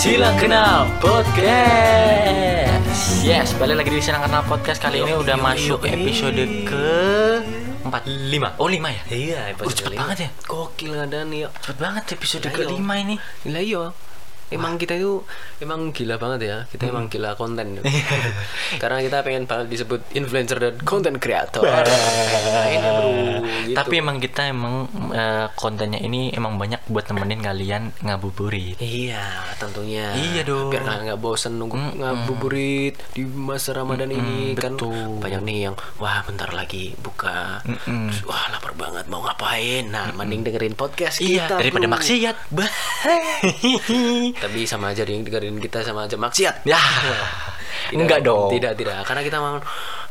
[0.00, 1.60] Silang Kenal Podcast.
[3.20, 6.88] Yes, balik lagi di Silang Kenal Podcast kali ini udah masuk episode ke
[7.84, 8.56] empat lima.
[8.56, 9.02] Oh lima ya?
[9.12, 10.30] Iya, Uh, cepet banget ya.
[10.48, 11.52] Gokil ada nih.
[11.52, 13.20] Cepet banget episode ke lima ini.
[13.52, 13.92] Lah iya.
[14.50, 15.22] Emang kita itu
[15.58, 16.56] emang gila banget ya.
[16.66, 17.78] Kita emang gila konten.
[18.82, 21.62] Karena kita pengen banget disebut influencer dan content creator.
[21.62, 23.08] Nah, ini bro.
[23.64, 23.76] Gitu.
[23.78, 28.74] Tapi emang kita emang eh, kontennya ini emang banyak buat nemenin kalian ngabuburit.
[28.82, 29.22] Iya,
[29.56, 30.10] tentunya.
[30.14, 30.74] Iya dong.
[30.74, 32.02] Biar kalian nggak bosen nunggu Mm-mm.
[32.02, 35.22] ngabuburit di masa Ramadan ini kan betul.
[35.22, 37.62] banyak nih yang wah bentar lagi buka.
[37.62, 38.10] Mm-mm.
[38.10, 39.86] Terus, wah lapar banget mau ngapain?
[39.86, 41.62] Nah, mending dengerin podcast Iya, kita.
[41.62, 41.94] daripada bro.
[41.94, 42.36] maksiat.
[42.50, 42.70] Bah.
[44.40, 46.64] Tapi sama aja dengerin kita sama aja maksiat.
[46.64, 46.80] ya.
[47.96, 48.50] Enggak dong.
[48.50, 49.04] Tidak, tidak.
[49.06, 49.56] Karena kita mau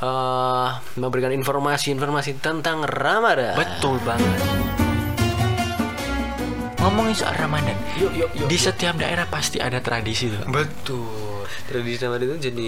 [0.02, 3.57] eh, memberikan informasi-informasi tentang Ramadan.
[3.57, 4.39] Betul banget.
[6.79, 8.47] Ngomongin soal Ramadan, Yuk, yuk, yuk.
[8.47, 10.47] di setiap daerah pasti ada tradisi tuh.
[10.47, 11.44] Betul.
[11.67, 12.67] Tradisi Ramadan itu jadi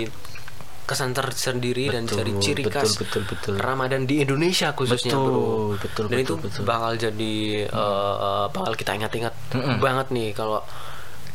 [0.83, 3.53] kesan tersendiri dan Betul, jadi ciri betul, khas betul, betul.
[3.55, 5.79] Ramadan di Indonesia khususnya Betul, bro.
[5.79, 6.63] betul, dan betul, itu betul.
[6.67, 7.33] bakal jadi
[7.71, 9.79] eh, bakal kita ingat-ingat Mm-mm.
[9.79, 10.59] banget nih kalau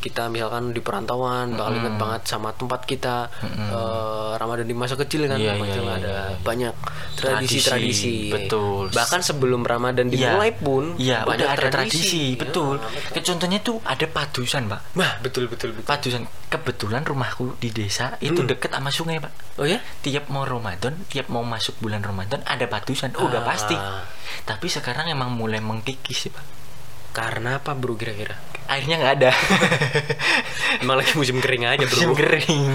[0.06, 5.26] kita misalkan di perantauan bakal ingat banget sama tempat kita eh, Ramadan di masa kecil
[5.26, 6.38] kan Iya, Macam iya, ada iya.
[6.38, 6.74] banyak
[7.16, 8.84] tradisi-tradisi Tradisi, betul.
[8.90, 10.32] bahkan sebelum Ramadan Iya.
[10.32, 12.78] dimulai pun Iya, banyak udah ada tradisi, Ya, betul.
[12.78, 13.10] betul.
[13.10, 14.80] Kayak Contohnya tuh ada padusan, Pak.
[14.94, 15.84] Nah, betul betul betul.
[15.84, 16.22] Padusan.
[16.46, 18.48] Kebetulan rumahku di desa itu Hmm.
[18.48, 19.58] deket sama sungai, Pak.
[19.58, 19.82] Oh ya?
[20.00, 23.10] Tiap mau Ramadan, tiap mau masuk bulan Ramadan ada padusan.
[23.18, 23.46] Oh, udah Ah.
[23.46, 23.74] pasti.
[24.44, 26.44] Tapi sekarang emang mulai mengkikis sih, Pak.
[27.16, 28.36] Karena apa bro kira-kira?
[28.66, 29.30] Airnya nggak ada.
[30.82, 31.96] Emang lagi musim kering aja bro.
[31.96, 32.66] Musim kering.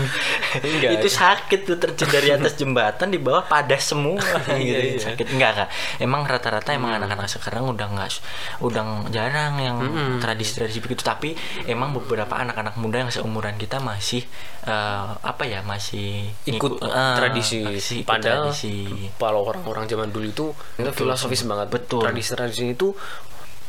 [0.66, 0.92] Enggak.
[0.98, 4.18] itu sakit tuh terjun dari atas jembatan di bawah padas semua
[4.50, 4.82] Iya, gitu.
[4.98, 5.02] iya.
[5.14, 5.70] Sakit enggak enggak.
[6.02, 8.18] Emang rata-rata emang anak-anak sekarang udah enggak
[8.64, 10.18] udah jarang yang Mm-mm.
[10.24, 11.36] tradisi-tradisi begitu tapi
[11.68, 14.24] emang beberapa anak-anak muda yang seumuran kita masih
[14.66, 19.12] eh, apa ya masih ikut eh, tradisi masih ikut padahal tradisi.
[19.20, 20.46] kalau orang-orang zaman dulu itu
[20.80, 22.02] itu filosofis banget Betul.
[22.08, 22.96] tradisi-tradisi itu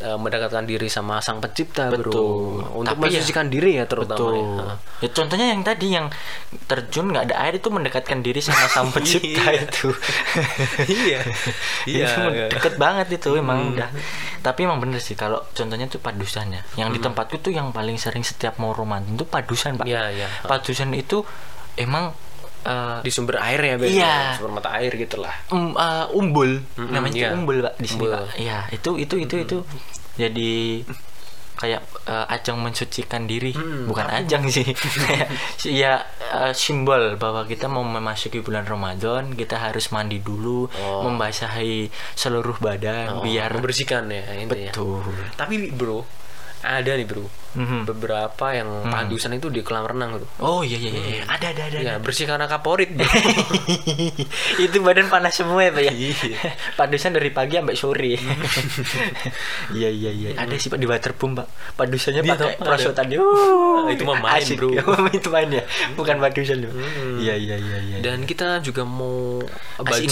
[0.02, 2.10] eh, mendekatkan diri sama sang pencipta Betul.
[2.10, 2.26] bro
[2.76, 4.34] untuk Tapi ya- mensucikan diri ya terutama Betul.
[4.34, 4.74] ya.
[4.98, 6.06] Ya, contohnya yang tadi yang
[6.66, 9.62] terjun nggak ada air itu mendekatkan diri sama sang pencipta Iya.
[9.62, 9.88] itu.
[11.06, 11.20] iya
[11.86, 12.46] iya Itu iya.
[12.50, 13.88] deket banget itu emang udah.
[14.40, 16.66] Tapi emang bener sih kalau contohnya tuh padusannya.
[16.74, 19.86] Yang di tempatku tuh yang paling sering setiap mau Ramadan tuh padusan, Pak.
[19.86, 20.26] Iya, iya.
[20.42, 21.22] Padusan itu
[21.74, 22.10] emang
[22.62, 24.36] eh, di sumber air ya biasanya Iya.
[24.36, 25.34] sumber mata air gitulah.
[25.48, 26.62] Um, eh, umbul.
[26.74, 27.30] Mm-mm, namanya iya.
[27.32, 28.10] umbul pak di sini Umbul.
[28.12, 28.24] pak.
[28.36, 29.58] Iya itu itu itu itu.
[30.14, 30.52] Jadi
[31.52, 33.54] kayak eh, ajang mensucikan diri.
[33.54, 34.66] Mm, bukan ajang sih.
[35.62, 36.02] Ya
[36.34, 41.06] eh, simbol bahwa kita mau memasuki bulan Ramadan kita harus mandi dulu Oh.
[41.06, 44.74] membasahi seluruh badan Oh, biar membersihkan ya intinya.
[44.74, 45.06] Betul.
[45.32, 46.02] Tapi bro
[46.62, 47.26] ada nih bro.
[47.52, 47.84] Mhm.
[47.84, 51.04] beberapa yang padusan itu di kolam renang tuh oh iya iya iya.
[51.20, 51.22] Iya.
[51.28, 52.88] ada ada ada, ya bersih karena kaporit
[54.64, 55.92] itu badan panas semua ya pak ya?
[55.92, 56.40] Iya.
[56.80, 58.12] padusan dari pagi sampai sore.
[59.72, 60.28] Iya iya iya.
[60.36, 61.46] Ada sih pak di waterboom pak.
[61.76, 64.56] Padusannya Dia pakai prosotan dia Ah, itu mah main, asik.
[64.56, 64.72] bro.
[65.12, 65.64] itu main ya?
[65.92, 67.20] Bukan padusan loh Hmm.
[67.20, 69.38] iya iya iya iya Dan kita juga mau
[69.76, 70.08] bacain,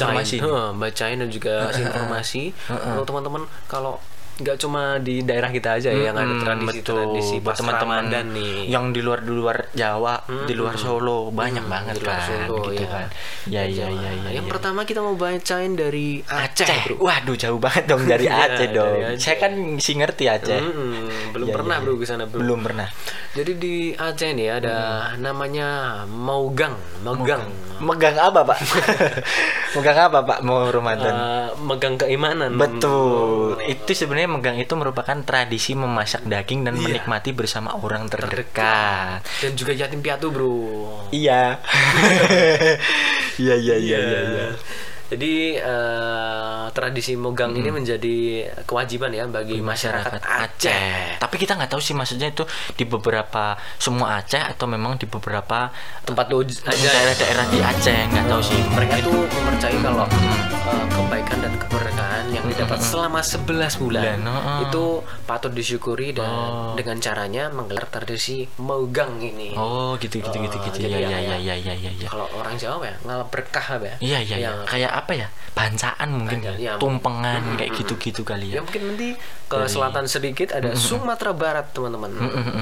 [0.76, 2.42] bacain dan juga kasih informasi.
[2.68, 3.96] Untuk teman-teman kalau
[4.40, 8.56] nggak cuma di daerah kita aja ya yang ada Hmm, tradisi-tradisi buat teman-teman Ramadan nih.
[8.66, 10.14] yang di luar di luar Jawa
[10.44, 12.88] di luar Solo banyak Hmm, banget di luar kan Solo, gitu ya.
[12.88, 13.06] kan
[13.46, 14.50] ya ya ya ya yang ya.
[14.50, 17.04] pertama kita mau bacain dari Aceh, Aceh, bro.
[17.04, 18.96] waduh jauh banget dong dari Iya, Aceh dari dong.
[19.06, 19.20] Aceh.
[19.20, 20.58] Saya kan si ngerti Aceh.
[20.58, 22.38] Mm-mm, belum Iya, pernah iya, bro ke sana bro.
[22.40, 22.88] Belum pernah.
[23.30, 24.76] Jadi di Aceh nih ada
[25.16, 25.68] namanya
[26.06, 27.44] Maugang, Megang.
[27.80, 28.58] Megang apa pak?
[29.74, 31.12] megang apa pak mau Ramadan?
[31.12, 32.52] Eh, megang keimanan.
[32.54, 33.56] Betul.
[33.64, 37.00] Itu sebenarnya megang itu merupakan tradisi memasak daging dan Iya.
[37.00, 39.24] menikmati bersama orang terdekat.
[39.40, 41.08] Dan juga yatim piatu bro.
[41.10, 41.56] Iya.
[43.40, 44.46] Iya iya iya iya.
[45.10, 45.12] Iya.
[45.12, 48.16] Jadi eh, tradisi mogang ini menjadi
[48.62, 51.18] kewajiban ya bagi masyarakat Aceh.
[51.18, 55.74] Tapi kita nggak tahu sih maksudnya itu di beberapa semua Aceh atau memang di beberapa
[56.02, 56.54] Tempat lo ya.
[56.64, 58.60] daerah-daerah di Aceh nggak tahu sih.
[58.70, 63.42] Mereka itu mempercayai kalau eh, kebaikan dan keberkahan yang didapat selama 11
[63.76, 64.58] bulan Bulan, heeh.
[64.64, 64.84] itu
[65.26, 66.72] patut disyukuri dan Oh.
[66.72, 69.50] dengan caranya menggelar tradisi mogang ini.
[69.52, 72.06] Oh gitu gitu gitu Oh, gitu jadi ya ya ya, ya ya ya ya.
[72.06, 73.96] Kalau orang Jawa ya ngalap berkah apa ya?
[73.98, 74.46] Iya iya iya.
[74.46, 75.28] Yang- Kayak apa ya?
[75.50, 76.52] Bancaan mungkin ya.
[76.54, 76.72] iya.
[76.76, 78.54] Tumpengan Mm, kayak mm, gitu-gitu kali ya.
[78.54, 79.08] Ya mungkin nanti
[79.46, 82.12] ke Dari- selatan sedikit ada Sumatera Barat teman-teman.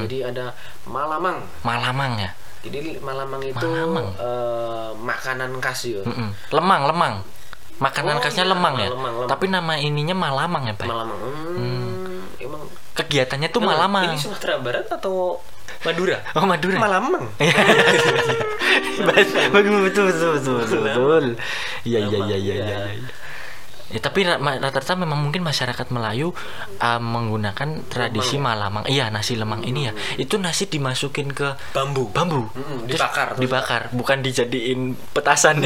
[0.02, 0.54] Jadi ada
[0.84, 1.42] Malamang.
[1.62, 2.30] Malamang ya.
[2.58, 4.06] Jadi Malamang itu Malamang.
[4.14, 6.02] eh, makanan khas ya.
[6.02, 6.30] Mm-mm.
[6.50, 7.14] Lemang lemang.
[7.78, 8.90] Makanan Oh, khasnya iya, lemang ya.
[8.90, 9.30] lemang, lemang.
[9.30, 10.86] Tapi nama ininya Malamang ya, Pak.
[10.86, 11.18] Malamang.
[11.54, 14.10] Hmm, Emang Kegiatannya tuh Malamang.
[14.10, 15.38] Ini Sumatera Barat atau
[15.86, 16.18] Madura.
[16.34, 16.74] Oh Madura.
[16.74, 17.30] Malamang.
[19.08, 21.24] betul betul betul betul betul betul.
[21.84, 22.78] Iya iya iya iya Iya.
[23.88, 26.36] Ya, tapi rata-rata memang mungkin masyarakat Melayu
[26.76, 28.84] uh, menggunakan tradisi malamang.
[28.84, 29.96] Iya, nasi lemang ini ya.
[30.20, 32.12] Itu nasi dimasukin ke Bambu.
[32.12, 32.52] bambu.
[32.84, 35.64] Terus dibakar, terus Dibakar, bukan dijadiin petasan.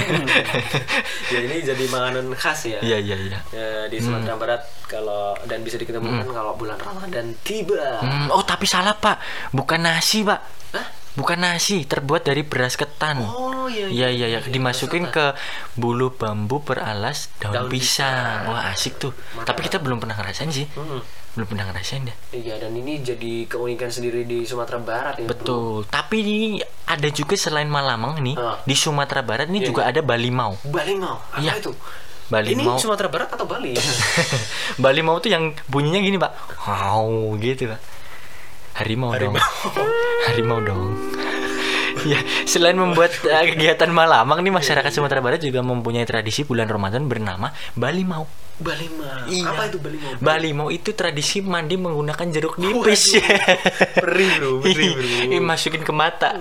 [1.34, 2.78] ya ini jadi makanan khas ya.
[2.78, 3.38] Iya iya iya.
[3.50, 8.06] Ya, di Sumatera Barat kalau dan bisa diketemukan kalau bulan Ramadan tiba.
[8.06, 9.18] Hmm, oh tapi salah pak,
[9.50, 10.38] bukan nasi pak,
[10.78, 10.86] Hah?
[11.12, 13.20] Bukan nasi, terbuat dari beras ketan.
[13.20, 15.36] Oh iya Iya iya iya, dimasukin ke
[15.74, 18.46] bulu bambu peralas daun, Daun pisang.
[18.46, 19.12] Wah asik tuh.
[19.38, 21.00] Tapi kita belum pernah ngerasain sih, Mm-mm.
[21.32, 22.16] belum pernah ngerasain deh.
[22.32, 25.24] Iya dan ini jadi keunikan sendiri di Sumatera Barat ya.
[25.24, 25.30] bro.
[25.30, 25.72] Betul.
[25.86, 26.38] Tapi ini
[26.84, 28.60] ada juga selain Malamang nih Ah.
[28.60, 30.56] di Sumatera Barat ini Iya, juga ada Balimau.
[30.62, 31.20] Balimau.
[31.30, 31.52] Apa Iya.
[31.58, 31.72] itu?
[32.24, 32.72] Balimau.
[32.72, 33.76] Ini Sumatera Barat atau Bali?
[34.82, 36.32] Balimau tuh yang bunyinya gini pak,
[36.62, 37.04] wow
[37.36, 37.80] gitu pak.
[38.82, 39.38] Harimau, dong.
[40.26, 40.98] Harimau dong.
[42.08, 42.18] Ya,
[42.48, 47.52] selain membuat uh, kegiatan malamang nih masyarakat Sumatera Barat juga mempunyai tradisi bulan Ramadan bernama
[47.78, 48.26] Balimau.
[48.62, 49.26] Balimau.
[49.26, 49.48] Iya.
[49.48, 50.10] Apa itu Balimau?
[50.22, 53.18] Balimau itu tradisi mandi menggunakan jeruk nipis.
[53.98, 55.08] Perih, bro, perih, bro.
[55.26, 56.38] Ini masukin ke mata.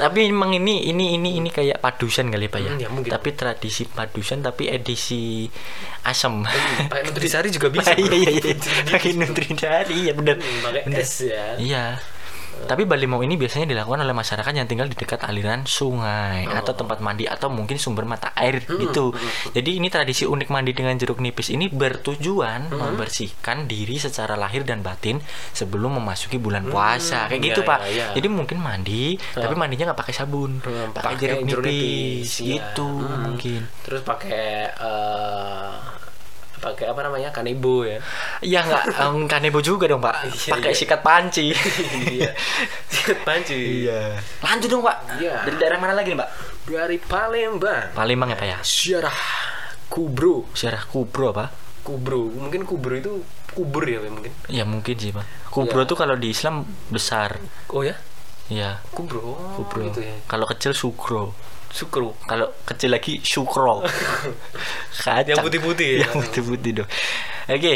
[0.00, 2.72] tapi emang ini ini ini ini kayak padusan kali pak ya.
[2.72, 3.10] Hmm, ya, mungkin.
[3.10, 5.50] tapi tradisi padusan tapi edisi
[6.08, 6.46] asam.
[6.90, 7.92] Pakai nutrisari juga bisa.
[7.98, 8.54] iya iya iya.
[8.88, 10.40] Pakai nutrisari ya benar.
[10.40, 11.58] Hmm, Pakai es ya.
[11.60, 11.84] Iya.
[12.60, 16.56] Tapi balimau ini biasanya dilakukan oleh masyarakat yang tinggal di dekat aliran sungai Oh.
[16.56, 19.10] atau tempat mandi atau mungkin sumber mata air Hmm, gitu.
[19.50, 22.78] Jadi ini tradisi unik mandi dengan jeruk nipis ini bertujuan Hmm.
[22.78, 25.18] membersihkan diri secara lahir dan batin
[25.50, 27.26] sebelum memasuki bulan puasa.
[27.26, 27.78] Kayak iya, gitu, Pak.
[27.86, 28.06] iya, iya.
[28.14, 32.48] Jadi mungkin mandi tapi mandinya nggak pakai sabun, Hmm, pakai jeruk jeruk nipis, nipis, iya.
[32.70, 33.20] gitu Hmm.
[33.26, 33.60] mungkin.
[33.82, 35.72] Terus pakai eh,
[36.60, 37.32] pakai apa namanya?
[37.32, 37.98] Kanebo ya.
[38.44, 40.28] Ya nggak um, kanebo juga dong, Pak.
[40.28, 40.78] Iya, pakai iya.
[40.78, 41.46] sikat panci.
[42.20, 42.30] Iya.
[42.92, 43.88] Sikat panci.
[43.88, 44.20] Iya.
[44.44, 44.96] Lanjut dong, Pak.
[45.18, 45.34] Iya.
[45.48, 46.28] Dari daerah mana lagi nih, Pak?
[46.68, 47.96] Dari Palembang.
[47.96, 48.58] Palembang ya, Pak ya?
[48.60, 49.18] Syarah
[49.90, 50.46] Kubro.
[50.54, 51.50] Syarah kubro apa?
[51.82, 52.30] Kubro.
[52.30, 54.32] Mungkin kubro itu kubur ya Pak, mungkin.
[54.46, 55.26] Ya mungkin sih pak.
[55.50, 55.88] Kubro Ya.
[55.90, 56.62] tuh kalau di Islam
[56.94, 57.42] besar.
[57.74, 57.98] Oh ya?
[58.46, 58.78] Ya.
[58.94, 59.18] Kubro.
[59.18, 59.90] Oh, Kubro.
[59.90, 60.14] gitu ya.
[60.30, 61.34] Kalau kecil sukro.
[61.70, 62.18] Sukro.
[62.22, 63.80] Kalau kecil lagi sukro.
[65.02, 65.26] Kacang.
[65.28, 65.98] Yang putih-putih ya?
[66.02, 66.88] Yang putih-putih dong.
[67.46, 67.74] Oke.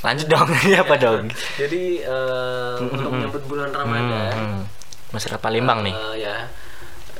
[0.00, 0.48] Lanjut dong.
[0.64, 1.28] Ini apa dong?
[1.56, 4.62] Jadi eh, untuk menyambut bulan Ramadan, Hmm.
[5.10, 5.92] Masyarakat Palembang nih.
[5.92, 6.36] eh, ya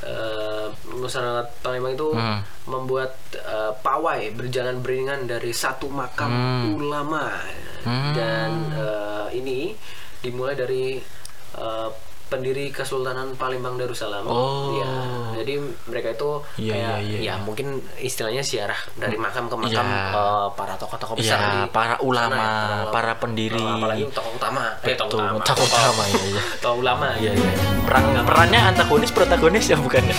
[0.01, 2.39] eh, masyarakat Palembang itu Hmm.
[2.65, 6.63] membuat eh, pawai berjalan beriringan dari satu makam Hmm.
[6.75, 7.27] ulama
[7.81, 8.13] Hmm.
[8.13, 9.73] dan eh, ini
[10.19, 10.97] dimulai dari
[11.53, 11.89] eh,
[12.31, 14.23] pendiri Kesultanan Palembang Darussalam.
[14.23, 14.79] Oh.
[14.79, 14.87] Ya,
[15.35, 17.33] jadi mereka itu Iya, kayak iya, iya, ya iya.
[17.37, 17.67] mungkin
[17.99, 20.15] istilahnya siarah dari makam ke makam Iya.
[20.15, 23.59] eh, para tokoh-tokoh besar Ya, di para sana ulama, ya, para pendiri.
[23.59, 24.63] Oh, apalagi tokoh utama.
[24.79, 25.43] Eh, tokoh Betul, utama.
[25.43, 26.41] tokoh utama, iya, iya.
[26.63, 27.07] Tokoh ulama.
[27.19, 27.51] Iya, iya.
[27.83, 30.03] Perang perannya antagonis protagonis ya bukan?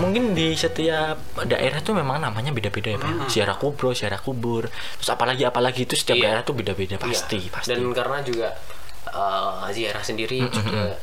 [0.00, 3.28] Mungkin di setiap daerah tuh memang namanya beda-beda ya, Pak.
[3.28, 4.64] Siara kubro, siara kubur.
[4.96, 6.24] Terus apalagi apalagi itu setiap Iya.
[6.24, 7.04] daerah tuh beda-beda Iya.
[7.04, 7.68] pasti, pasti.
[7.68, 8.48] Dan karena juga
[9.06, 10.96] eh, ziarah sendiri juga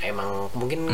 [0.00, 0.84] emang mungkin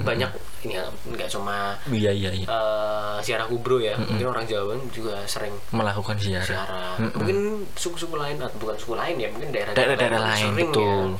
[0.00, 0.32] banyak
[0.64, 2.46] ini ya nggak cuma Iya, iya, iya.
[2.48, 6.40] eh, ziarah kubro ya, mungkin orang Jawa juga sering Melakukan siara.
[6.42, 6.96] ziarah.
[7.12, 7.36] Mungkin
[7.72, 10.88] suku-suku lain atau bukan suku lain ya, mungkin daerah Daerah-daerah lain sering betul.
[10.88, 11.18] ya.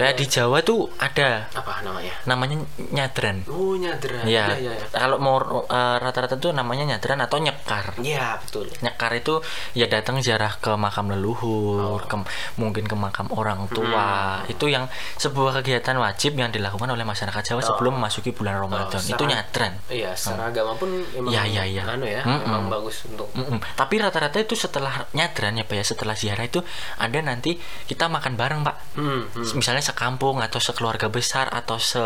[0.00, 2.14] Kayak di Jawa tuh ada Apa namanya?
[2.24, 2.56] namanya
[2.90, 3.44] nyadran.
[3.46, 4.24] Oh, nyadra.
[4.24, 4.56] Iya.
[4.56, 4.86] Iya, iya.
[4.88, 8.00] Kalau mau eh, rata-rata tuh namanya nyadran atau nyekar.
[8.00, 8.72] Iya, betul.
[8.80, 12.16] Nyekar itu ya datang ziarah ke makam leluhur, ke,
[12.56, 14.40] mungkin ke makam orang tua.
[14.48, 18.96] Itu yang sebuah kegiatan wajib yang dilakukan oleh masyarakat Jawa sebelum memasuki bulan Ramadan.
[18.96, 19.72] itu secara- nyadran.
[19.86, 21.82] Iya, secara agama pun emang Iya, iya, iya.
[21.84, 22.46] anu ya, Mm-mm.
[22.46, 23.60] emang bagus untuk Mm-mm.
[23.74, 26.64] Tapi rata-rata itu setelah nyadran ya Pak ya, setelah ziarah itu
[26.96, 28.76] ada nanti kita makan bareng Pak.
[28.96, 29.52] Hmm, hmm.
[29.52, 31.98] Misalnya sekampung atau sekeluarga besar atau se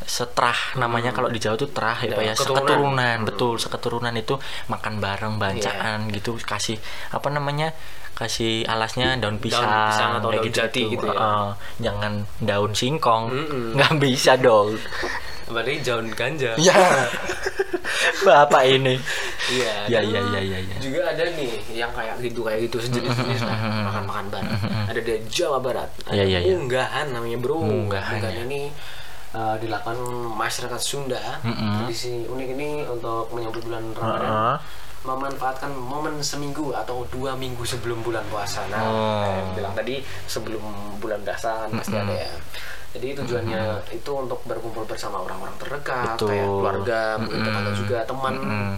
[0.00, 2.56] setrah namanya kalau di Jawa itu terah ya, Ya, Pak ya, keturunan.
[2.64, 4.34] seketurunan, betul, seketurunan itu
[4.66, 6.80] makan bareng bancaan gitu, kasih
[7.12, 7.76] apa namanya?
[8.20, 11.16] Kasih alasnya daun pisang, pisang atau daun jati gitu ya.
[11.16, 11.46] Heeh.
[11.80, 13.72] jangan daun singkong Mm-mm.
[13.76, 14.76] nggak bisa dong
[15.48, 16.52] Berarti daun ganja.
[16.54, 16.76] ya
[18.22, 18.94] bapak ini
[19.50, 19.74] Iya.
[19.88, 23.42] ya dan ya ya ya ya Juga ada nih yang kayak gitu kayak gitu sejenis-jenis
[23.42, 24.60] lah makan-makan bareng.
[24.86, 25.90] Ada di Jawa Barat.
[26.06, 26.54] Ada Iya, iya, iya.
[26.54, 27.58] unggahan namanya bro.
[27.58, 28.46] Unggahan, Unggahan ya.
[28.46, 28.70] ini
[29.32, 29.98] uh, dilakukan
[30.30, 31.18] masyarakat Sunda.
[31.42, 31.82] Mm-mm.
[31.82, 34.22] Tradisi unik ini untuk menyambut bulan Ramadan.
[34.22, 34.54] Heeh.
[35.00, 38.60] Memanfaatkan momen seminggu atau dua minggu sebelum bulan puasa.
[38.68, 39.24] Nah, Oh.
[39.24, 39.94] kayak bilang tadi
[40.28, 40.60] sebelum
[41.00, 42.32] bulan puasa kan pasti ada ya.
[42.90, 43.60] Jadi tujuannya
[43.94, 46.28] itu untuk berkumpul bersama orang-orang terdekat, Betul.
[46.28, 48.34] kayak keluarga, mungkin tetangga juga, teman.
[48.34, 48.70] Mm-mm.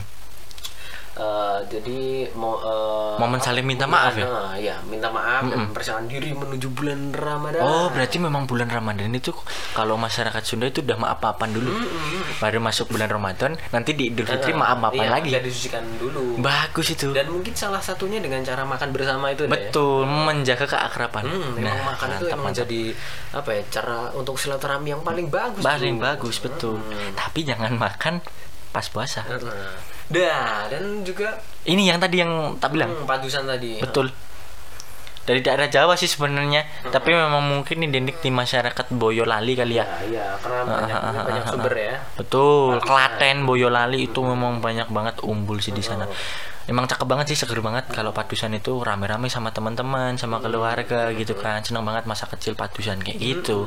[1.15, 2.01] Eh, jadi
[2.33, 4.25] mau eh, Momen saling minta maaf ya?
[4.25, 7.61] Nah, iya, minta maaf dan mempersiapkan diri menuju bulan Ramadan.
[7.61, 9.31] Oh, berarti memang bulan Ramadan itu
[9.73, 11.69] kalau masyarakat Sunda itu udah maaf-maafan dulu.
[12.39, 15.29] Baru masuk bulan Ramadan, nanti di Idul Fitri Eh, maaf-maafan iya, lagi.
[15.29, 16.37] biar disucikan dulu.
[16.39, 17.13] Bagus itu.
[17.13, 19.45] Dan mungkin salah satunya dengan cara makan bersama itu.
[19.45, 21.25] Betul, menjaga keakraban.
[21.25, 22.61] Hmm, memang Nah, makan itu mantap, emang mantap.
[22.65, 22.83] jadi
[23.33, 25.63] apa ya cara untuk silaturahmi yang paling bagus.
[25.63, 26.77] paling bagus betul.
[26.77, 27.13] Hmm.
[27.13, 28.25] Tapi jangan makan
[28.69, 29.23] pas puasa.
[29.29, 29.77] Nah,
[30.13, 32.91] dah dan juga Ini yang tadi yang tak bilang.
[32.93, 33.79] hmm, padusan tadi.
[33.81, 34.11] Betul.
[35.23, 39.87] Dari daerah Jawa sih sebenarnya, tapi memang mungkin identik di masyarakat Boyolali kali ya.
[39.87, 41.95] Ya, iya, karena banyak ah, banyak ah, sumber ya.
[42.19, 46.11] Betul, Klaten, Boyolali itu memang banyak banget umbul sih di sana.
[46.71, 51.35] Emang cakep banget sih, seger banget kalau padusan itu rame-rame sama teman-teman, sama keluarga gitu
[51.35, 51.59] kan.
[51.61, 53.67] Seneng banget masa kecil padusan kayak gitu.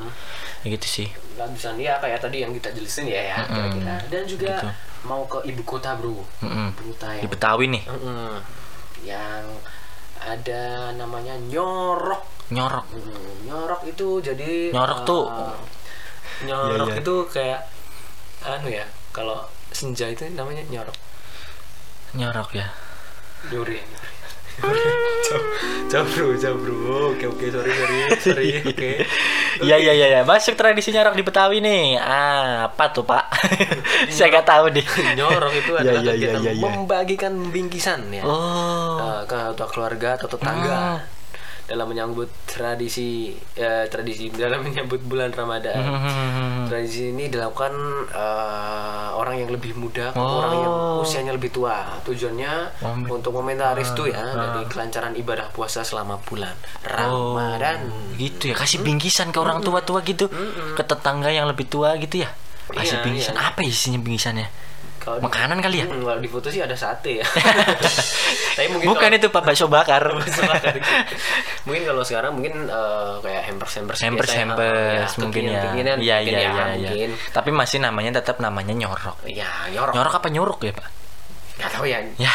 [0.63, 1.07] Kayak gitu sih.
[1.35, 3.95] Padusan ya kayak tadi yang kita jelasin ya ya kira-kira.
[4.07, 4.69] Dan juga Gitu.
[5.03, 6.23] mau ke ibu kota, Bro.
[6.41, 6.71] Mm-mm.
[6.71, 8.33] Ibu kota Di yang Betawi nih, Mm-mm.
[9.03, 9.43] yang
[10.17, 10.63] ada
[10.95, 12.85] namanya nyorok nyorok.
[12.89, 15.25] Hmm, nyorok itu jadi Nyorok eh, tuh.
[16.45, 17.01] nyorok Iya, iya.
[17.01, 17.59] itu kayak
[18.45, 20.93] anu ya kalau senja itu namanya nyorok
[22.15, 22.67] Nyorok ya.
[23.49, 23.79] Duri
[25.91, 28.91] jauh bro jauh bro oke oke sorry sorry sorry oke
[29.55, 30.21] Iya iya iya, iya.
[30.27, 31.95] masuk tradisi nyorok di Betawi nih.
[31.95, 33.23] Ah, apa tuh Pak?
[34.11, 34.83] Saya nggak tahu deh.
[35.15, 36.63] nyorok itu Iya, adalah iya, iya, kegiatan iya, iya.
[36.67, 41.07] membagikan bingkisan ya Oh, Eh, ke keluarga atau tetangga
[41.65, 46.65] dalam menyambut tradisi eh, tradisi dalam menyambut bulan Ramadan Hmm.
[46.65, 47.73] Tradisi ini dilakukan
[48.09, 50.39] eh, orang yang lebih muda ke Oh.
[50.39, 52.01] orang yang usianya lebih tua.
[52.01, 54.33] Tujuannya Oh, untuk meminta restu ya Ah.
[54.51, 56.53] dari kelancaran ibadah puasa selama bulan
[56.83, 57.77] Ramadan.
[58.15, 60.31] gitu ya kasih bingkisan ke orang tua-tua gitu
[60.71, 62.29] ke tetangga yang lebih tua gitu ya
[62.67, 63.43] kasih Iya, bingkisan iya.
[63.45, 64.47] apa isinya bingkisannya
[65.05, 65.85] Kalau di- makanan kali ya?
[65.85, 67.25] Hmm, kalau di foto sih ada sate ya.
[68.57, 70.03] Tapi mungkin bukan kalau- itu pak bakso bakar.
[71.65, 75.61] Mungkin kalau sekarang mungkin eh, kayak hampers hampers hampers hampers mungkin ya.
[75.77, 76.65] iya iya iya iya.
[76.73, 77.09] mungkin.
[77.29, 79.21] Tapi masih namanya tetap namanya nyorok.
[79.29, 79.93] Ya nyorok.
[79.93, 80.87] Nyorok apa nyuruk ya pak?
[81.55, 81.99] Nggak tahu ya.
[82.17, 82.33] Ya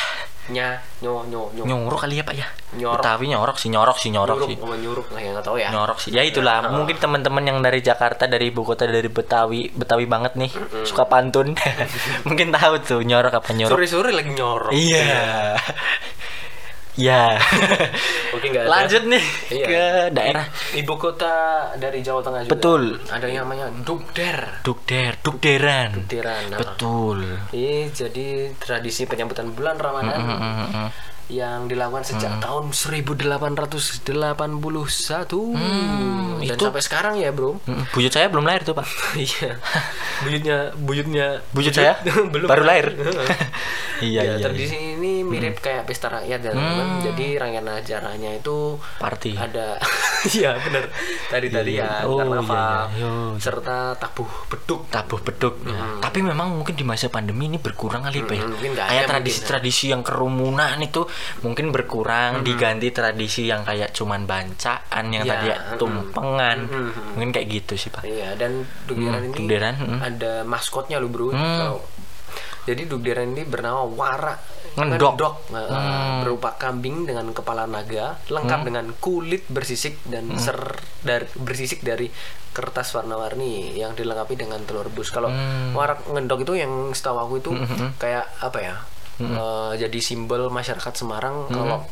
[0.51, 1.63] nya nyo nyo nyo.
[1.65, 2.47] Nyuruk kali ya pak ya?
[2.77, 3.03] Nyorok.
[3.03, 4.57] Betawi nyorok sih nyorok sih nyorok nyuruk sih.
[4.59, 5.69] sama nyuruk lah ya nggak tahu ya.
[5.71, 6.11] Nyorok sih.
[6.13, 6.57] Ya itulah.
[6.71, 10.51] Mungkin teman-teman yang dari Jakarta dari ibu kota dari Betawi Betawi banget nih
[10.85, 11.55] suka pantun.
[12.29, 13.75] Mungkin tahu tuh nyorok apa nyuruk.
[13.75, 14.75] Sore sore lagi nyorok.
[14.75, 15.57] Iya
[17.01, 17.35] ya
[18.31, 18.71] Oke nggak ada.
[18.71, 19.67] lanjut nih Iya.
[19.67, 21.33] ke daerah ibu kota
[21.75, 22.53] dari Jawa Tengah juga.
[22.53, 22.83] Betul.
[23.07, 24.61] Ada yang namanya Dukder.
[24.61, 26.41] Dukder Dukderan Dukderan.
[26.47, 27.17] Nah, betul
[27.51, 30.89] Ini jadi tradisi penyambutan bulan Ramadan Mm, mm, mm, mm.
[31.31, 37.59] yang dilakukan sejak tahun 1881 Hmm, dan itu- sampai sekarang ya, Bro.
[37.89, 39.59] Buyut saya belum lahir tuh pak Iya.
[40.21, 41.97] buyutnya buyutnya buyut saya
[42.33, 42.87] belum baru lahir
[44.01, 44.90] iya ya, iya tradisi ini
[45.31, 46.87] mirip kayak pesta rakyat ya teman-teman.
[46.91, 47.03] Hmm.
[47.03, 48.57] Jadi rangkaian acaranya itu
[48.99, 49.33] party.
[49.33, 49.79] ada
[50.35, 50.91] iya benar
[51.27, 51.97] tadi tadi Iya, iya.
[51.97, 52.59] ya Oh, karnaval
[52.91, 53.13] iya, iya.
[53.39, 54.91] Serta tabuh beduk.
[54.91, 55.79] Tabuh beduk ya.
[56.01, 58.45] tapi memang mungkin di masa pandemi ini berkurang kali pak ya
[58.83, 61.07] kayak tradisi-tradisi yang kerumunan itu
[61.41, 66.59] mungkin berkurang diganti tradisi yang kayak cuman bancaan yang Ya, tadi ya, mm, tumpengan.
[66.65, 68.03] Mm, mungkin kayak gitu sih pak.
[68.03, 69.99] Iya dan dugderan Hmm, ini dugderan, mm.
[70.01, 71.31] ada maskotnya loh bro.
[71.31, 71.77] Hmm.
[72.61, 74.35] Jadi dugderan ini bernama wara
[74.81, 75.35] Ngendok.
[75.51, 76.19] Nah, Hmm.
[76.21, 80.39] berupa kambing dengan kepala naga lengkap dengan kulit bersisik dan Hmm.
[80.39, 80.59] ser
[81.01, 82.09] dari bersisik dari
[82.51, 85.09] kertas warna-warni yang dilengkapi dengan telur rebus.
[85.09, 85.73] Kalau Hmm.
[85.73, 87.51] warak ngendok itu yang setahu aku itu
[87.97, 88.77] kayak apa ya
[89.21, 91.85] eh, jadi simbol masyarakat Semarang kalau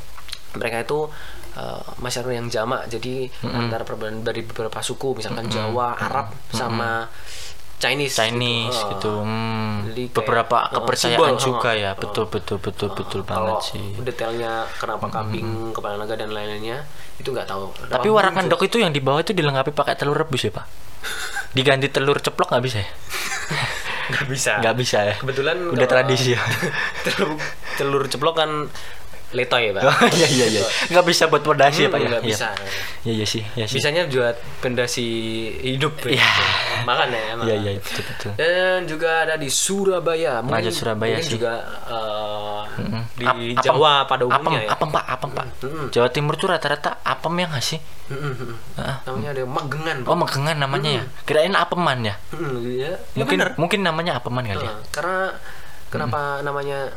[0.55, 1.13] mereka itu
[1.55, 2.87] eh, masyarakat yang jamak.
[2.87, 7.05] Jadi antara perbedaan dari beberapa suku misalkan Jawa Arab sama
[7.79, 8.89] Chinese Chinese Ah.
[8.93, 9.13] gitu.
[9.23, 9.87] Hmm.
[9.89, 11.95] Jadi beberapa kepercayaan simbol, juga ya.
[11.95, 13.87] Betul betul betul betul kalau banget sih.
[14.03, 16.83] detailnya kenapa kambing kepala naga dan lain-lainnya
[17.17, 17.71] itu nggak tahu.
[17.87, 20.67] Tapi warak ngendok itu yang di bawah itu dilengkapi pakai telur rebus ya pak?
[21.57, 22.91] Diganti telur ceplok nggak bisa ya?
[24.09, 24.53] Nggak bisa.
[24.65, 25.15] Nggak bisa ya?
[25.21, 26.41] Kebetulan udah tradisi ya.
[27.05, 27.37] telur
[27.77, 28.51] telur ceplok kan
[29.29, 29.83] letoy ya pak?
[29.85, 30.61] Oh, iya iya iya.
[30.89, 32.09] Nggak bisa buat pondasi ya pak ya?
[32.09, 32.31] nggak Iya.
[32.33, 32.49] bisa.
[33.05, 33.13] Iya.
[33.13, 33.77] Iya sih iya sih.
[33.77, 35.07] Bisanya buat pendasi
[35.63, 36.17] hidup ya.
[36.17, 36.29] Iya.
[36.83, 37.45] makan ya makan.
[37.45, 38.31] iya iya betul betul.
[38.35, 40.41] Dan juga ada di Surabaya.
[40.41, 41.33] Mungkin, Surabaya mungkin sih.
[41.37, 41.53] juga
[41.85, 42.63] eh,
[43.15, 44.69] di Ap- apem- Jawa pada apem, umumnya ya.
[44.73, 45.47] apem pak apem pak.
[45.61, 45.87] Mm-mm.
[45.91, 48.57] Jawa Timur tuh rata-rata apem yang ngasih Mm-mm, mm-mm.
[48.81, 49.05] Ah.
[49.05, 51.03] namanya ada magengan oh megengan namanya ya?
[51.23, 52.15] Kirain apeman ya?
[52.33, 53.49] Mm, ya, ya mungkin bener.
[53.61, 54.73] mungkin namanya apeman kali ya?
[54.89, 55.37] Karena
[55.89, 56.89] kenapa namanya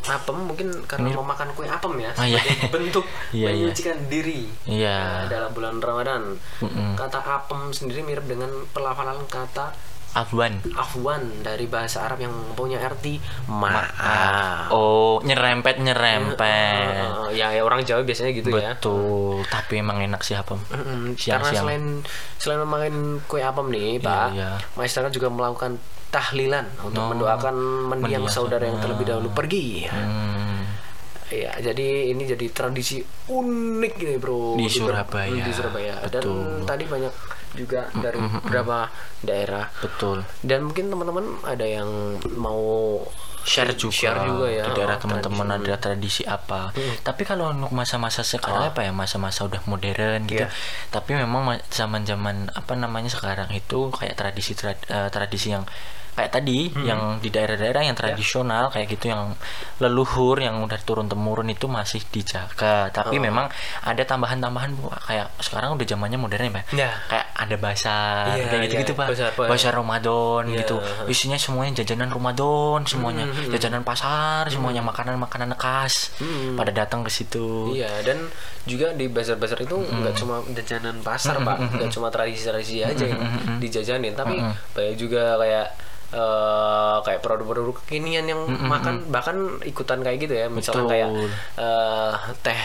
[0.00, 2.38] apem mungkin karena memakan kue apem ya Ah, iya.
[2.38, 3.66] sebagai bentuk Iya, iya.
[3.66, 4.96] menyucikan diri Iya.
[4.96, 6.22] Nah, dalam bulan Ramadan
[6.60, 6.94] Mm-mm.
[6.94, 9.74] kata apem sendiri mirip dengan pelafalan kata
[10.08, 10.64] Afwan.
[10.72, 14.72] afwan dari bahasa Arab yang punya arti maaf.
[14.72, 17.28] Oh, nyerempet nyerempet.
[17.30, 18.74] Eh, ya, ya orang Jawa biasanya gitu ya.
[18.74, 19.44] Betul.
[19.46, 20.56] Tapi emang enak sih apem.
[20.72, 21.84] Mm-mm, Karena selain
[22.36, 22.94] selain memakan
[23.28, 24.56] kue apem nih, Pak, iya.
[24.74, 25.76] masyarakat juga melakukan
[26.08, 27.56] tahlilan untuk Oh, mendoakan
[27.92, 29.86] mendiang saudara yang terlebih dahulu pergi.
[29.86, 30.64] Hmm.
[31.28, 34.56] Iya, jadi ini jadi tradisi unik nih, Bro.
[34.56, 34.88] Di Gitu.
[34.88, 35.44] Surabaya.
[35.44, 36.00] Di Surabaya.
[36.08, 36.64] Dan Betul.
[36.64, 37.12] tadi banyak
[37.54, 38.90] juga dari beberapa
[39.24, 39.70] daerah.
[39.80, 40.24] Betul.
[40.44, 41.88] Dan mungkin teman-teman ada yang
[42.36, 43.00] mau
[43.48, 46.68] share juga, share juga ya di daerah oh, teman-teman ada tradisi apa.
[47.00, 50.44] Tapi kalau untuk masa-masa sekarang apa ya masa-masa udah modern gitu.
[50.44, 50.52] Iya.
[50.92, 55.64] tapi memang ma- zaman-zaman apa namanya sekarang itu kayak tradisi tra- eh, tradisi yang
[56.18, 59.38] kayak tadi yang di daerah-daerah yang tradisional kayak gitu yang
[59.78, 62.90] leluhur yang udah turun temurun itu masih dijaga.
[62.90, 63.46] Tapi memang
[63.80, 64.90] ada tambahan-tambahan Bu.
[64.98, 66.90] kayak sekarang udah zamannya modern ya Ya.
[67.06, 69.46] kayak ada basar Iya, kayak gitu-gitu iya, Pak.
[69.46, 70.58] Basar, Ramadan Iya.
[70.60, 70.76] gitu.
[71.06, 73.24] isinya semuanya jajanan Ramadan semuanya.
[73.24, 74.82] Hmm, jajanan pasar semuanya.
[74.82, 76.10] Makanan-makanan khas.
[76.58, 77.70] Pada datang ke situ.
[77.72, 78.26] Iya dan
[78.66, 83.20] juga di bazar-bazar itu nggak cuma jajanan pasar pak, nggak cuma tradisi-tradisi aja yang
[83.56, 84.36] dijajanin, tapi
[84.74, 85.66] banyak juga kayak
[86.14, 90.92] eh, kayak produk-produk kekinian yang makan bahkan ikutan kayak gitu ya, misalnya Betul.
[90.92, 91.08] kayak
[91.60, 92.12] eh,
[92.44, 92.60] teh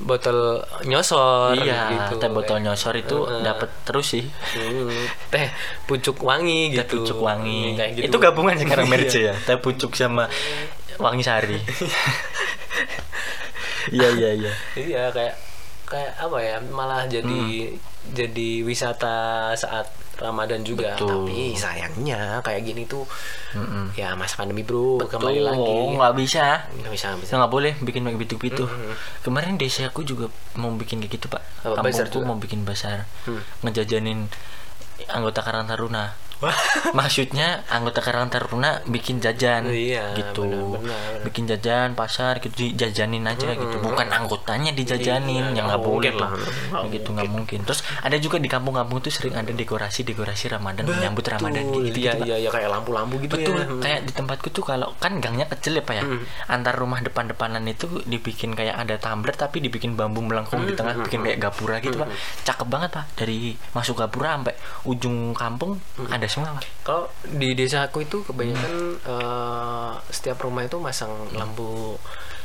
[0.00, 2.16] botol nyosor iya gitu.
[2.16, 3.44] teh botol kayak, nyosor itu Heeh.
[3.44, 5.52] dapat terus sih hmm, teh
[5.84, 7.04] pucuk wangi teh gitu.
[7.04, 8.08] pucuk wangi kayak gitu.
[8.08, 10.32] itu gabungan sekarang merce ya teh pucuk sama
[10.96, 11.54] wangi sari
[13.96, 15.34] iya iya iya Iya kayak
[15.84, 17.76] kayak apa ya malah jadi
[18.16, 21.08] jadi wisata saat Ramadan juga Betul.
[21.28, 23.02] tapi sayangnya kayak gini tuh
[23.56, 23.96] Mm-mm.
[23.96, 27.72] ya masa pandemi bro kembali Tuh, lagi nggak bisa nggak bisa nggak bisa nggak boleh
[27.80, 28.64] bikin kayak gitu-gitu.
[29.22, 31.42] Kemarin desa aku juga mau bikin kayak gitu pak.
[31.64, 33.40] Apa, Kampungku mau bikin basar, Hmm.
[33.62, 34.28] ngejajanin
[35.10, 36.14] anggota Karang Taruna.
[36.98, 40.44] Maksudnya anggota Karang Taruna bikin jajan, Iya, gitu.
[40.46, 41.24] benar, benar.
[41.24, 43.76] Bikin jajan pasar gitu dijajanin aja gitu.
[43.78, 46.30] Bukan anggotanya dijajanin, Iya, yang nggak boleh mungkin lah,
[46.88, 47.58] Gitu nggak mungkin.
[47.62, 51.98] Terus ada juga di kampung-kampung tuh sering ada dekorasi-dekorasi Ramadan menyambut Ramadan Betul, gitu.
[52.00, 53.80] iya iya iya kayak lampu-lampu gitu Betul, ya Hmm.
[53.80, 56.04] kayak di tempatku tuh kalau kan gangnya kecil ya pak ya.
[56.46, 61.22] Antar rumah depan-depanan itu dibikin kayak ada tumbler tapi dibikin bambu melengkung di tengah, bikin
[61.22, 62.10] kayak gapura gitu pak.
[62.42, 63.04] Cakep banget pak.
[63.14, 65.78] Dari masuk gapura sampai ujung kampung
[66.08, 66.64] ada semua pak.
[66.82, 72.00] kalau di desa aku itu kebanyakan eh, setiap rumah itu masang lampu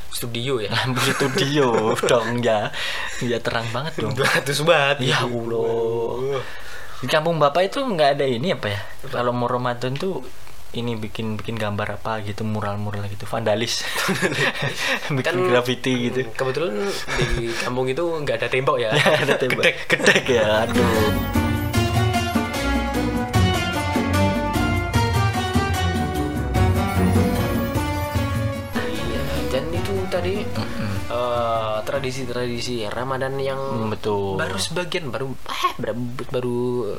[0.10, 1.68] studio ya Lampu studio
[2.12, 2.72] dong ya,
[3.20, 4.12] ya terang banget dong.
[4.12, 6.42] 200 watt Ya Allah.
[6.98, 8.82] Di kampung bapak itu nggak ada ini apa ya?
[9.08, 10.26] Kalau mau Ramadan tuh
[10.70, 13.88] ini bikin bikin gambar apa gitu mural-mural gitu vandalis
[15.16, 16.76] bikin Kan- graffiti gitu kebetulan
[17.16, 19.64] di kampung itu nggak ada tembok ya Ya, ada tembak.
[19.64, 21.37] Gedek, gedek ya aduh
[30.28, 30.64] itu
[31.08, 34.38] tadi eh, tradisi-tradisi Ramadan yang Hmm, betul.
[34.38, 35.94] baru sebagian baru eh, baru,
[36.30, 36.58] baru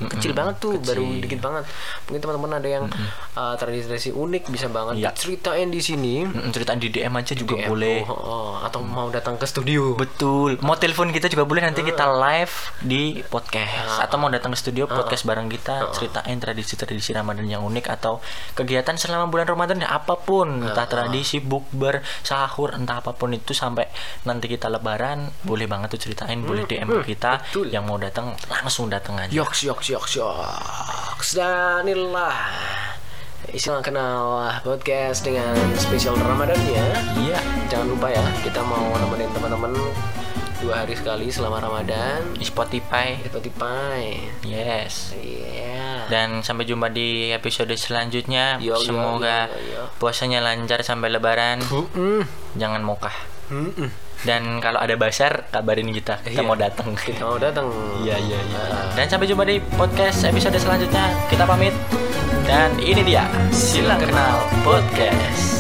[0.09, 1.65] kecil banget tuh, baru dikit banget.
[2.05, 2.85] Mungkin teman-teman ada yang
[3.33, 5.11] eh, tradisi-tradisi unik bisa banget Iya.
[5.15, 6.15] ceritain di sini.
[6.23, 7.99] Mm, ceritain di DM aja juga DM, boleh.
[8.05, 9.95] oh, oh, atau mau datang ke studio.
[9.95, 10.59] betul.
[10.61, 14.01] Mau telepon kita juga boleh nanti kita live di podcast.
[14.01, 18.19] Atau mau datang ke studio podcast bareng kita ceritain tradisi-tradisi Ramadan yang unik atau
[18.53, 20.65] kegiatan selama bulan Ramadan ya apa pun.
[20.65, 23.87] Entah tradisi bukber sahur entah apa pun itu sampai
[24.25, 27.69] nanti kita lebaran boleh banget tuh ceritain boleh DM ke kita betul.
[27.69, 31.29] yang mau datang langsung datang aja Yoks, yoks, yoks, yoks.
[31.37, 32.33] Dan inilah
[33.49, 36.85] istilah kenal podcast dengan spesial Ramadan ya.
[37.21, 39.73] iya Jangan lupa ya, kita mau nemenin teman-teman
[40.59, 42.33] dua hari sekali selama Ramadan.
[42.33, 44.17] di Spotify Spotify.
[44.43, 46.09] yes Iya.
[46.09, 48.57] Dan sampai jumpa di episode selanjutnya.
[48.59, 49.83] Yo, Semoga yo, yo, yo.
[50.01, 51.61] puasanya lancar sampai lebaran.
[51.61, 52.25] Mm-mm.
[52.57, 53.13] Jangan mokah.
[53.53, 54.08] Mm-mm.
[54.19, 56.19] Dan kalau ada basar, kabarin kita.
[56.21, 56.45] Kita Iya.
[56.45, 56.91] mau datang.
[56.95, 57.71] Kita mau datang.
[58.03, 58.61] Iya, iya, iya.
[58.93, 61.07] Dan sampai jumpa di podcast episode selanjutnya.
[61.31, 61.75] Kita pamit.
[62.43, 65.58] Dan ini dia Silang Kenal Podcast.